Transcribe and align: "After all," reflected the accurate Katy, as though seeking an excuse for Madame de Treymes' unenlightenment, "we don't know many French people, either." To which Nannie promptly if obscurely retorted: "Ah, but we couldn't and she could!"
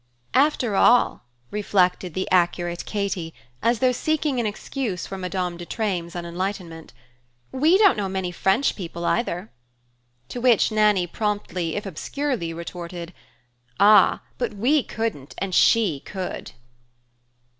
"After 0.33 0.73
all," 0.75 1.25
reflected 1.51 2.15
the 2.15 2.27
accurate 2.31 2.85
Katy, 2.85 3.35
as 3.61 3.77
though 3.77 3.91
seeking 3.91 4.39
an 4.39 4.47
excuse 4.47 5.05
for 5.05 5.15
Madame 5.15 5.57
de 5.57 5.63
Treymes' 5.67 6.15
unenlightenment, 6.15 6.91
"we 7.51 7.77
don't 7.77 7.97
know 7.97 8.09
many 8.09 8.31
French 8.31 8.75
people, 8.75 9.05
either." 9.05 9.51
To 10.29 10.41
which 10.41 10.71
Nannie 10.71 11.05
promptly 11.05 11.75
if 11.75 11.85
obscurely 11.85 12.51
retorted: 12.51 13.13
"Ah, 13.79 14.23
but 14.39 14.55
we 14.55 14.81
couldn't 14.81 15.35
and 15.37 15.53
she 15.53 15.99
could!" 15.99 16.53